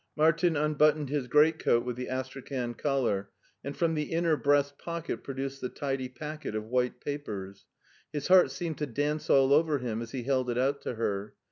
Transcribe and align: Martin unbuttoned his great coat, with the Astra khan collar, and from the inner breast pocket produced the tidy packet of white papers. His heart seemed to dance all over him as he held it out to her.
Martin 0.15 0.57
unbuttoned 0.57 1.09
his 1.09 1.27
great 1.27 1.59
coat, 1.59 1.85
with 1.85 1.95
the 1.95 2.09
Astra 2.09 2.41
khan 2.41 2.73
collar, 2.73 3.29
and 3.63 3.77
from 3.77 3.93
the 3.93 4.11
inner 4.11 4.35
breast 4.35 4.79
pocket 4.79 5.23
produced 5.23 5.61
the 5.61 5.69
tidy 5.69 6.09
packet 6.09 6.55
of 6.55 6.63
white 6.65 6.99
papers. 6.99 7.67
His 8.11 8.27
heart 8.27 8.49
seemed 8.49 8.79
to 8.79 8.87
dance 8.87 9.29
all 9.29 9.53
over 9.53 9.77
him 9.77 10.01
as 10.01 10.09
he 10.09 10.23
held 10.23 10.49
it 10.49 10.57
out 10.57 10.81
to 10.81 10.95
her. 10.95 11.35